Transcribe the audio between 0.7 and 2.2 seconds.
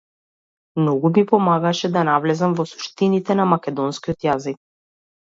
Многу ми помагаше да